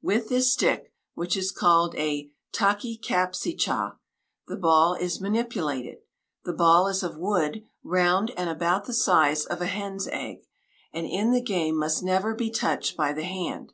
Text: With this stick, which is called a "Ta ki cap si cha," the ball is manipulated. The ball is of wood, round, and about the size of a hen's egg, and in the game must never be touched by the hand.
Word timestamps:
With 0.00 0.28
this 0.28 0.52
stick, 0.52 0.92
which 1.14 1.36
is 1.36 1.50
called 1.50 1.96
a 1.96 2.30
"Ta 2.52 2.74
ki 2.74 2.96
cap 2.96 3.34
si 3.34 3.52
cha," 3.56 3.96
the 4.46 4.54
ball 4.54 4.94
is 4.94 5.20
manipulated. 5.20 5.98
The 6.44 6.52
ball 6.52 6.86
is 6.86 7.02
of 7.02 7.16
wood, 7.16 7.64
round, 7.82 8.30
and 8.36 8.48
about 8.48 8.84
the 8.84 8.94
size 8.94 9.44
of 9.44 9.60
a 9.60 9.66
hen's 9.66 10.06
egg, 10.06 10.46
and 10.92 11.04
in 11.04 11.32
the 11.32 11.42
game 11.42 11.76
must 11.76 12.00
never 12.04 12.32
be 12.32 12.48
touched 12.48 12.96
by 12.96 13.12
the 13.12 13.24
hand. 13.24 13.72